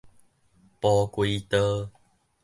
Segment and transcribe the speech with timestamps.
[0.79, 1.91] 蒲葵道